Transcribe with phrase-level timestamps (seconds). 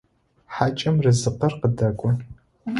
[0.53, 2.09] Хьакӏэм рызыкъыр къыдэкӏо.